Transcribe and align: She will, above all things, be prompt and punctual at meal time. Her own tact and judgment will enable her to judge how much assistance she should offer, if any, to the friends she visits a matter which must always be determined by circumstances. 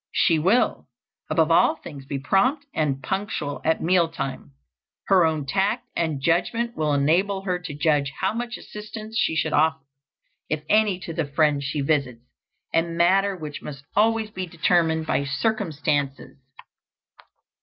She 0.13 0.39
will, 0.39 0.87
above 1.29 1.51
all 1.51 1.75
things, 1.75 2.07
be 2.07 2.17
prompt 2.17 2.65
and 2.73 3.03
punctual 3.03 3.61
at 3.63 3.83
meal 3.83 4.09
time. 4.09 4.53
Her 5.05 5.27
own 5.27 5.45
tact 5.45 5.85
and 5.95 6.19
judgment 6.19 6.75
will 6.75 6.91
enable 6.95 7.41
her 7.43 7.59
to 7.59 7.75
judge 7.75 8.11
how 8.19 8.33
much 8.33 8.57
assistance 8.57 9.15
she 9.19 9.35
should 9.35 9.53
offer, 9.53 9.83
if 10.49 10.63
any, 10.67 10.97
to 11.01 11.13
the 11.13 11.25
friends 11.27 11.65
she 11.65 11.81
visits 11.81 12.23
a 12.73 12.81
matter 12.81 13.35
which 13.37 13.61
must 13.61 13.83
always 13.95 14.31
be 14.31 14.47
determined 14.47 15.05
by 15.05 15.23
circumstances. 15.23 16.35